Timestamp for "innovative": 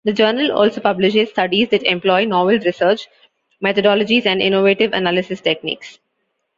4.41-4.93